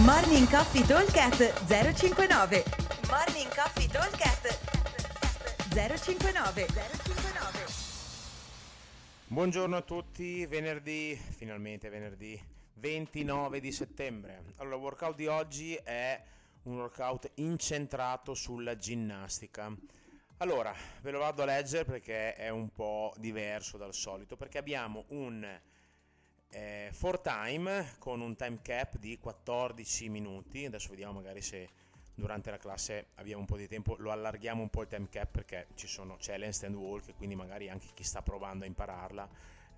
Morning 0.00 0.48
Coffee 0.48 0.86
Talkcast 0.86 1.66
059 1.66 2.64
Morning 3.10 3.54
Coffee 3.54 3.86
Talkcast 3.88 4.58
059 5.68 6.66
059 6.66 7.66
Buongiorno 9.26 9.76
a 9.76 9.82
tutti, 9.82 10.46
venerdì, 10.46 11.14
finalmente 11.14 11.90
venerdì 11.90 12.42
29 12.76 13.60
di 13.60 13.70
settembre. 13.70 14.44
Allora, 14.56 14.76
il 14.76 14.82
workout 14.82 15.14
di 15.14 15.26
oggi 15.26 15.74
è 15.74 16.18
un 16.62 16.76
workout 16.76 17.30
incentrato 17.34 18.32
sulla 18.32 18.76
ginnastica. 18.76 19.70
Allora, 20.38 20.74
ve 21.02 21.10
lo 21.10 21.18
vado 21.18 21.42
a 21.42 21.44
leggere 21.44 21.84
perché 21.84 22.34
è 22.34 22.48
un 22.48 22.70
po' 22.70 23.12
diverso 23.18 23.76
dal 23.76 23.92
solito, 23.92 24.36
perché 24.36 24.56
abbiamo 24.56 25.04
un 25.08 25.46
eh, 26.52 26.90
for 26.92 27.20
time 27.20 27.94
con 27.98 28.20
un 28.20 28.36
time 28.36 28.58
cap 28.62 28.96
di 28.98 29.18
14 29.18 30.08
minuti. 30.08 30.64
Adesso 30.64 30.90
vediamo 30.90 31.14
magari 31.14 31.40
se 31.40 31.68
durante 32.14 32.50
la 32.50 32.58
classe 32.58 33.06
abbiamo 33.14 33.40
un 33.40 33.46
po' 33.46 33.56
di 33.56 33.66
tempo, 33.66 33.96
lo 33.98 34.10
allarghiamo 34.10 34.62
un 34.62 34.68
po' 34.68 34.82
il 34.82 34.88
time 34.88 35.08
cap 35.08 35.30
perché 35.30 35.68
ci 35.74 35.86
sono, 35.86 36.16
c'è 36.16 36.36
l'handstand 36.36 36.74
walk 36.74 37.16
quindi 37.16 37.34
magari 37.34 37.70
anche 37.70 37.88
chi 37.94 38.04
sta 38.04 38.22
provando 38.22 38.64
a 38.64 38.66
impararla 38.66 39.28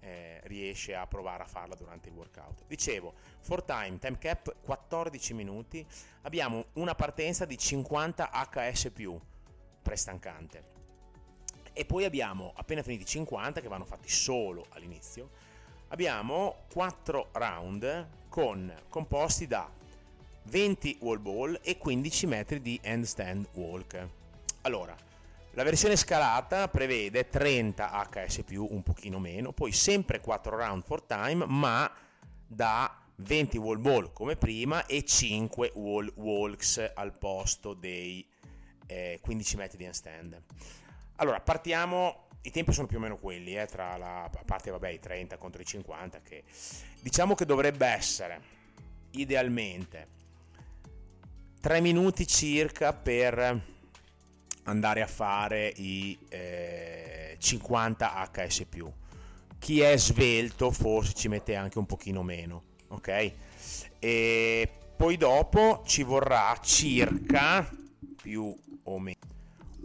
eh, 0.00 0.40
riesce 0.44 0.94
a 0.94 1.06
provare 1.06 1.44
a 1.44 1.46
farla 1.46 1.74
durante 1.74 2.08
il 2.08 2.14
workout. 2.14 2.64
Dicevo, 2.66 3.14
for 3.40 3.62
time, 3.62 3.98
time 3.98 4.18
cap 4.18 4.56
14 4.60 5.34
minuti, 5.34 5.86
abbiamo 6.22 6.66
una 6.74 6.94
partenza 6.94 7.44
di 7.44 7.56
50 7.56 8.30
HS+, 8.50 8.90
prestancante. 9.80 10.70
E 11.72 11.84
poi 11.84 12.04
abbiamo, 12.04 12.52
appena 12.56 12.82
finiti 12.82 13.04
50, 13.04 13.60
che 13.60 13.68
vanno 13.68 13.84
fatti 13.84 14.08
solo 14.08 14.66
all'inizio, 14.70 15.30
abbiamo 15.92 16.64
4 16.72 17.28
round 17.32 18.08
con, 18.28 18.72
composti 18.88 19.46
da 19.46 19.70
20 20.44 20.98
wall 21.00 21.20
ball 21.20 21.58
e 21.62 21.76
15 21.76 22.26
metri 22.26 22.62
di 22.62 22.80
handstand 22.82 23.46
walk. 23.52 24.08
Allora, 24.62 24.96
la 25.52 25.62
versione 25.62 25.96
scalata 25.96 26.68
prevede 26.68 27.28
30 27.28 28.08
HS+, 28.10 28.42
un 28.54 28.82
pochino 28.82 29.18
meno, 29.18 29.52
poi 29.52 29.70
sempre 29.72 30.20
4 30.20 30.56
round 30.56 30.82
for 30.82 31.02
time, 31.02 31.44
ma 31.46 31.90
da 32.46 32.98
20 33.16 33.58
wall 33.58 33.80
ball 33.80 34.12
come 34.14 34.36
prima 34.36 34.86
e 34.86 35.04
5 35.04 35.72
wall 35.74 36.10
walks 36.16 36.92
al 36.94 37.12
posto 37.12 37.74
dei 37.74 38.26
eh, 38.86 39.18
15 39.20 39.56
metri 39.56 39.76
di 39.76 39.84
handstand. 39.84 40.42
Allora, 41.16 41.38
partiamo 41.40 42.28
i 42.42 42.50
tempi 42.50 42.72
sono 42.72 42.86
più 42.86 42.98
o 42.98 43.00
meno 43.00 43.18
quelli, 43.18 43.56
eh, 43.56 43.66
tra 43.66 43.96
la 43.96 44.24
a 44.24 44.42
parte 44.44 44.70
vabbè, 44.70 44.88
i 44.88 44.98
30 44.98 45.36
contro 45.36 45.62
i 45.62 45.64
50, 45.64 46.20
che 46.22 46.42
diciamo 47.00 47.34
che 47.34 47.46
dovrebbe 47.46 47.86
essere 47.86 48.40
idealmente 49.12 50.20
3 51.60 51.80
minuti 51.80 52.26
circa 52.26 52.92
per 52.92 53.62
andare 54.64 55.02
a 55.02 55.06
fare 55.06 55.72
i 55.76 56.18
eh, 56.28 57.36
50 57.38 58.28
HS+. 58.32 58.66
Chi 59.58 59.80
è 59.80 59.96
svelto 59.96 60.72
forse 60.72 61.12
ci 61.14 61.28
mette 61.28 61.54
anche 61.54 61.78
un 61.78 61.86
pochino 61.86 62.24
meno, 62.24 62.62
ok? 62.88 63.32
E 64.00 64.68
poi 64.96 65.16
dopo 65.16 65.82
ci 65.86 66.02
vorrà 66.02 66.58
circa 66.60 67.68
più 68.20 68.52
o 68.82 68.98
meno 68.98 69.30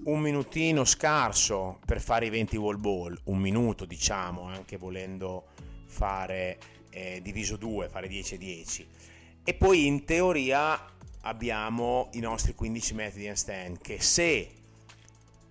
un 0.08 0.20
minutino 0.20 0.86
scarso 0.86 1.80
per 1.86 2.02
fare 2.02 2.28
i 2.28 2.30
20 2.30 2.58
wall 2.58 2.80
ball, 2.80 3.18
un 3.26 3.40
minuto 3.40 3.86
diciamo, 3.86 4.44
anche 4.44 4.78
volendo 4.78 5.48
fare 5.86 6.58
eh, 6.92 7.20
diviso 7.22 7.58
2, 7.58 7.90
fare 7.90 8.08
10 8.08 8.36
e 8.36 8.38
10. 8.38 8.88
E 9.44 9.54
poi 9.54 9.86
in 9.86 10.06
teoria 10.06 10.80
abbiamo 11.22 12.10
i 12.14 12.20
nostri 12.20 12.54
15 12.54 12.94
metri 12.94 13.22
di 13.22 13.28
handstand 13.28 13.80
che 13.80 14.02
se 14.02 14.52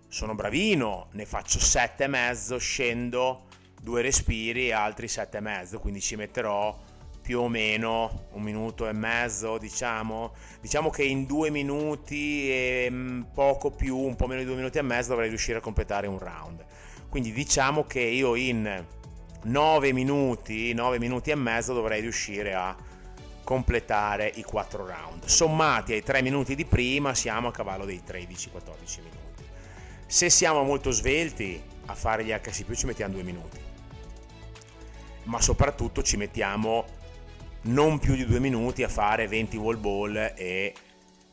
sono 0.09 0.35
bravino 0.35 1.09
ne 1.13 1.27
faccio 1.27 1.59
7 1.59 2.05
e 2.05 2.07
mezzo, 2.07 2.57
scendo 2.59 3.45
due 3.81 4.01
respiri 4.01 4.69
e 4.69 4.73
altri 4.73 5.07
7 5.07 5.37
e 5.37 5.41
mezzo, 5.41 5.79
quindi 5.81 6.01
ci 6.01 6.17
metterò 6.17 6.75
più 7.27 7.41
o 7.41 7.49
meno 7.49 8.29
un 8.35 8.43
minuto 8.43 8.87
e 8.87 8.93
mezzo, 8.93 9.59
diciamo. 9.59 10.33
Diciamo 10.61 10.91
che 10.91 11.03
in 11.03 11.27
due 11.27 11.51
minuti 11.51 12.49
e 12.49 12.87
mm, 12.89 13.23
poco 13.35 13.73
più, 13.73 13.99
un 13.99 14.15
po' 14.15 14.29
meno 14.29 14.43
di 14.43 14.47
due 14.47 14.55
minuti 14.55 14.79
e 14.79 14.83
mezzo 14.83 15.09
dovrei 15.09 15.29
riuscire 15.29 15.59
a 15.59 15.61
completare 15.61 16.07
un 16.07 16.21
round. 16.21 16.65
Quindi 17.09 17.33
diciamo 17.33 17.85
che 17.85 17.99
io 17.99 18.37
in 18.37 18.85
9 19.43 19.93
minuti, 19.93 20.73
9 20.73 21.01
minuti 21.01 21.31
e 21.31 21.35
mezzo 21.35 21.75
dovrei 21.75 22.01
riuscire 22.01 22.55
a 22.55 22.77
completare 23.43 24.31
i 24.37 24.45
4 24.45 24.87
round. 24.87 25.25
Sommati 25.25 25.95
ai 25.95 26.05
3 26.05 26.23
minuti 26.23 26.55
di 26.55 26.65
prima 26.65 27.13
siamo 27.13 27.49
a 27.49 27.51
cavallo 27.51 27.85
dei 27.85 28.03
13-14 28.07 28.99
minuti. 28.99 29.45
Se 30.07 30.31
siamo 30.31 30.63
molto 30.63 30.93
svelti 30.93 31.61
a 31.87 31.95
fare 31.97 32.25
gli 32.25 32.31
HC+, 32.31 32.73
ci 32.73 32.87
mettiamo 32.87 33.15
2 33.15 33.23
minuti. 33.25 33.59
Ma 35.25 35.41
soprattutto 35.41 36.05
ci 36.05 36.17
mettiamo 36.17 36.85
non 37.67 37.99
più 37.99 38.15
di 38.15 38.25
due 38.25 38.41
minuti 38.41 38.83
a 38.83 38.89
fare 38.89 39.27
20 39.27 39.57
wall 39.57 39.81
ball 39.81 40.33
e 40.37 40.75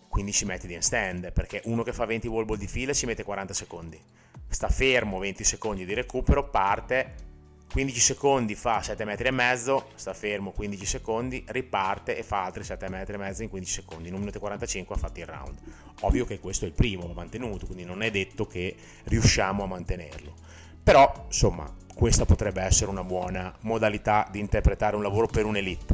15 0.08 0.46
metri 0.46 0.68
di 0.68 0.76
handstand, 0.76 1.32
perché 1.32 1.62
uno 1.66 1.84
che 1.84 1.94
fa 1.94 2.06
20 2.06 2.28
wall 2.28 2.46
ball 2.46 2.58
di 2.58 2.68
fila 2.68 2.94
ci 2.94 3.06
mette 3.06 3.24
40 3.24 3.54
secondi. 3.54 4.00
Sta 4.48 4.70
fermo 4.70 5.18
20 5.18 5.44
secondi 5.44 5.86
di 5.86 5.94
recupero, 5.94 6.50
parte 6.50 7.32
15 7.74 8.00
secondi 8.00 8.54
fa 8.54 8.84
7 8.84 9.04
metri 9.04 9.30
e 9.30 9.32
mezzo, 9.32 9.90
sta 9.96 10.14
fermo 10.14 10.52
15 10.52 10.86
secondi, 10.86 11.44
riparte 11.48 12.16
e 12.16 12.22
fa 12.22 12.44
altri 12.44 12.64
7 12.64 12.88
metri 12.88 13.16
e 13.16 13.18
mezzo 13.18 13.42
in 13.42 13.50
15 13.50 13.74
secondi. 13.82 14.08
In 14.10 14.14
1 14.14 14.20
minuto 14.20 14.38
e 14.38 14.42
45 14.42 14.96
ha 14.96 15.00
fatto 15.00 15.20
il 15.20 15.26
round. 15.26 15.58
Ovvio 16.02 16.24
che 16.26 16.40
questo 16.40 16.66
è 16.66 16.68
il 16.68 16.76
primo, 16.76 17.08
va 17.08 17.14
mantenuto, 17.14 17.66
quindi 17.66 17.84
non 17.84 18.04
è 18.04 18.12
detto 18.12 18.46
che 18.46 18.76
riusciamo 19.06 19.64
a 19.64 19.66
mantenerlo. 19.66 20.36
Però, 20.84 21.26
insomma, 21.26 21.68
questa 21.96 22.26
potrebbe 22.26 22.62
essere 22.62 22.92
una 22.92 23.04
buona 23.04 23.52
modalità 23.62 24.28
di 24.30 24.40
interpretare 24.40 24.96
un 24.96 25.02
lavoro 25.02 25.26
per 25.26 25.46
un'elite. 25.46 25.93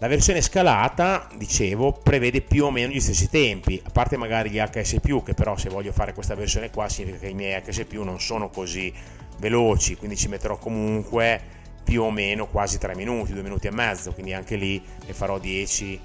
La 0.00 0.08
versione 0.08 0.40
scalata, 0.40 1.28
dicevo, 1.36 1.92
prevede 1.92 2.40
più 2.40 2.64
o 2.64 2.70
meno 2.70 2.90
gli 2.90 3.00
stessi 3.00 3.28
tempi, 3.28 3.78
a 3.84 3.90
parte 3.90 4.16
magari 4.16 4.48
gli 4.48 4.56
HS+, 4.56 4.98
che 5.22 5.34
però 5.34 5.58
se 5.58 5.68
voglio 5.68 5.92
fare 5.92 6.14
questa 6.14 6.34
versione 6.34 6.70
qua 6.70 6.88
significa 6.88 7.18
che 7.18 7.28
i 7.28 7.34
miei 7.34 7.60
HS+, 7.60 7.84
non 7.98 8.18
sono 8.18 8.48
così 8.48 8.90
veloci, 9.36 9.96
quindi 9.96 10.16
ci 10.16 10.28
metterò 10.28 10.56
comunque 10.56 11.38
più 11.84 12.02
o 12.02 12.10
meno 12.10 12.46
quasi 12.46 12.78
3 12.78 12.96
minuti, 12.96 13.34
2 13.34 13.42
minuti 13.42 13.66
e 13.66 13.72
mezzo, 13.72 14.12
quindi 14.12 14.32
anche 14.32 14.56
lì 14.56 14.82
ne 15.04 15.12
farò 15.12 15.38
10, 15.38 16.00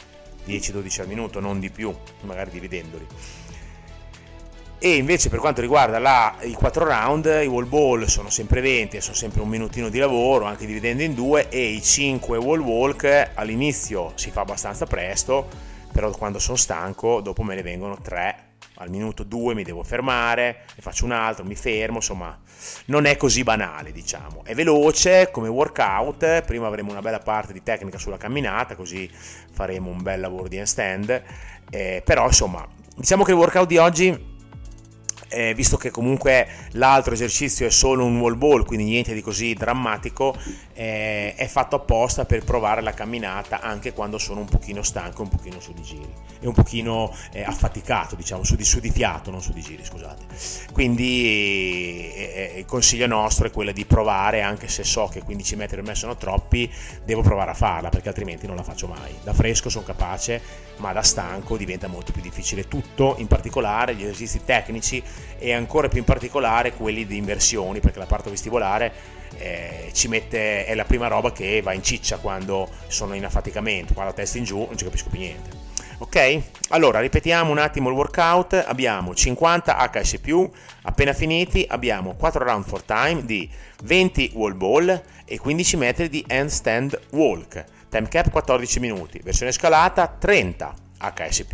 10-12 0.46 1.00
al 1.00 1.08
minuto, 1.08 1.40
non 1.40 1.62
di 1.62 1.70
più, 1.70 1.96
magari 2.24 2.50
dividendoli 2.50 3.08
e 4.78 4.96
invece 4.96 5.30
per 5.30 5.40
quanto 5.40 5.62
riguarda 5.62 6.00
la, 6.00 6.36
i 6.42 6.54
4 6.54 6.86
round 6.86 7.40
i 7.44 7.48
wall 7.48 7.68
ball 7.68 8.06
sono 8.06 8.30
sempre 8.30 8.62
20 8.62 9.00
sono 9.02 9.16
sempre 9.16 9.42
un 9.42 9.48
minutino 9.48 9.90
di 9.90 10.00
lavoro 10.00 10.46
anche 10.46 10.66
dividendo 10.66 11.02
in 11.02 11.14
due 11.14 11.48
e 11.50 11.62
i 11.62 11.82
5 11.82 12.38
wall 12.38 12.60
walk 12.60 13.32
all'inizio 13.34 14.12
si 14.16 14.32
fa 14.32 14.42
abbastanza 14.42 14.86
presto 14.86 15.48
però 15.92 16.12
quando 16.12 16.40
sono 16.40 16.58
stanco 16.58 17.22
dopo 17.22 17.42
me 17.42 17.56
ne 17.56 17.62
vengono 17.62 18.00
3 18.02 18.44
al 18.76 18.90
minuto 18.90 19.24
2 19.24 19.54
mi 19.54 19.64
devo 19.64 19.82
fermare 19.84 20.66
ne 20.76 20.82
faccio 20.82 21.06
un 21.06 21.12
altro 21.12 21.46
mi 21.46 21.56
fermo 21.56 21.98
insomma 21.98 22.38
non 22.86 23.06
è 23.06 23.18
così 23.18 23.44
banale 23.44 23.92
diciamo. 23.92 24.44
È 24.44 24.54
veloce 24.54 25.30
come 25.32 25.48
workout 25.48 26.42
prima 26.44 26.68
avremo 26.68 26.92
una 26.92 27.02
bella 27.02 27.20
parte 27.20 27.54
di 27.54 27.64
tecnica 27.64 27.98
sulla 27.98 28.18
camminata 28.18 28.76
così 28.76 29.10
faremo 29.52 29.90
un 29.90 30.02
bel 30.02 30.20
lavoro 30.20 30.48
di 30.48 30.58
handstand 30.58 31.24
eh, 31.70 32.02
però 32.04 32.26
insomma 32.26 32.68
diciamo 32.96 33.24
che 33.24 33.32
il 33.32 33.38
workout 33.38 33.68
di 33.68 33.78
oggi 33.78 34.34
eh, 35.28 35.54
visto 35.54 35.78
che 35.78 35.92
comunque 35.92 36.48
l'altro 36.72 37.14
esercizio 37.14 37.66
è 37.66 37.70
solo 37.70 38.06
un 38.06 38.20
wall 38.20 38.38
ball, 38.38 38.66
quindi 38.66 38.86
niente 38.86 39.14
di 39.14 39.22
così 39.22 39.54
drammatico, 39.54 40.36
eh, 40.74 41.34
è 41.36 41.48
fatto 41.48 41.76
apposta 41.76 42.26
per 42.26 42.44
provare 42.44 42.82
la 42.82 42.94
camminata 42.94 43.62
anche 43.62 43.94
quando 43.94 44.18
sono 44.18 44.42
un 44.42 44.48
pochino 44.48 44.84
stanco, 44.84 45.22
un 45.22 45.30
pochino 45.30 45.60
su 45.60 45.74
di 45.74 45.82
giri 45.82 46.14
e 46.40 46.48
un 46.48 46.54
pochino 46.54 47.14
eh, 47.32 47.44
affaticato, 47.44 48.16
diciamo, 48.16 48.44
su 48.44 48.56
di, 48.56 48.64
su 48.64 48.80
di, 48.80 48.92
fiato, 48.92 49.32
non 49.32 49.42
su 49.42 49.52
di 49.52 49.62
giri, 49.62 49.84
scusate. 49.84 50.26
Quindi 50.72 52.12
eh, 52.14 52.52
eh, 52.56 52.60
il 52.60 52.66
consiglio 52.66 53.08
nostro 53.08 53.48
è 53.48 53.52
quello 53.52 53.72
di 53.72 53.86
provare, 53.86 54.42
anche 54.42 54.68
se 54.68 54.84
so 54.84 55.08
che 55.08 55.24
15 55.24 55.56
metri 55.56 55.76
per 55.78 55.86
me 55.86 55.96
sono 55.96 56.16
troppi, 56.16 56.72
devo 57.04 57.22
provare 57.22 57.52
a 57.52 57.56
farla 57.56 57.90
perché 57.90 58.10
altrimenti 58.10 58.48
non 58.48 58.56
la 58.56 58.64
faccio 58.64 58.88
mai. 58.88 59.14
Da 59.24 59.34
fresco 59.34 59.70
sono 59.70 59.86
capace, 59.86 60.42
ma 60.78 60.92
da 60.94 61.02
stanco 61.02 61.58
diventa 61.58 61.88
molto 61.88 62.12
più 62.12 62.22
difficile 62.22 62.68
tutto, 62.68 63.16
in 63.18 63.28
particolare 63.28 63.96
gli 63.96 64.04
esercizi 64.04 64.44
tecnici 64.44 65.04
e 65.38 65.54
ancora 65.54 65.88
più 65.88 66.00
in 66.00 66.06
particolare 66.06 66.74
quelli 66.74 67.06
di 67.06 67.18
inversioni, 67.18 67.80
perché 67.80 68.00
la 68.00 68.06
parte 68.06 68.30
vestibolare 68.30 68.94
eh, 69.38 69.92
mette, 70.08 70.66
è 70.66 70.76
la 70.76 70.86
prima 70.86 71.08
roba 71.08 71.32
che 71.32 71.62
va 71.62 71.74
in 71.74 71.84
ciccia 71.84 72.18
quando 72.18 72.70
sono 72.88 73.14
in 73.14 73.26
affaticamento, 73.26 73.94
quando 73.94 74.12
la 74.12 74.18
testa 74.18 74.38
in 74.38 74.44
giù 74.44 74.58
non 74.58 74.78
ci 74.78 74.86
capisco 74.86 75.10
più 75.10 75.20
niente. 75.20 75.64
Ok? 75.98 76.42
Allora 76.70 77.00
ripetiamo 77.00 77.52
un 77.52 77.58
attimo 77.58 77.90
il 77.90 77.96
workout, 77.96 78.54
abbiamo 78.68 79.14
50 79.16 79.90
HS+, 79.92 80.20
appena 80.84 81.14
finiti 81.14 81.66
abbiamo 81.68 82.16
4 82.16 82.44
round 82.44 82.66
for 82.66 82.82
time 82.84 83.24
di 83.24 83.50
20 83.84 84.32
wall 84.34 84.58
ball 84.58 85.04
e 85.24 85.40
15 85.40 85.78
metri 85.78 86.10
di 86.10 86.24
handstand 86.28 87.00
walk 87.12 87.64
time 87.90 88.08
cap 88.10 88.30
14 88.30 88.80
minuti, 88.82 89.22
versione 89.24 89.54
scalata 89.54 90.08
30 90.08 90.85
HS+, 91.14 91.46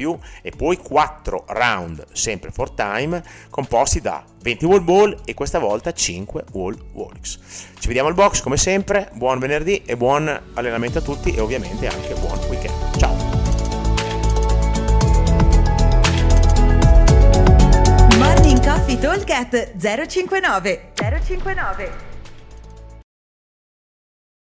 e 0.42 0.52
poi 0.52 0.78
4 0.78 1.46
round, 1.48 2.06
sempre 2.12 2.52
for 2.52 2.72
time, 2.72 3.24
composti 3.50 4.02
da 4.02 4.24
20 4.42 4.66
wall 4.66 4.84
ball 4.84 5.18
e 5.26 5.34
questa 5.34 5.60
volta 5.60 5.92
5 5.92 6.46
wall 6.52 6.78
walks. 6.94 7.40
Ci 7.80 7.88
vediamo 7.88 8.10
al 8.10 8.14
box 8.14 8.42
come 8.42 8.58
sempre, 8.58 9.10
buon 9.14 9.40
venerdì 9.40 9.84
e 9.86 9.98
buon 9.98 10.28
allenamento 10.54 11.00
a 11.00 11.02
tutti 11.02 11.34
e 11.34 11.40
ovviamente 11.40 11.88
anche 11.88 12.14
buon 12.16 12.40
weekend. 12.48 12.98
Ciao! 12.98 13.16
Morning 18.18 18.64
Coffee 18.64 19.00
Talk 19.00 19.72
059 20.08 20.92
059 20.96 22.11